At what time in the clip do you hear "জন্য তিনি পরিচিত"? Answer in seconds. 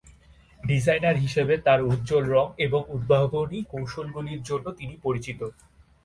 4.43-5.39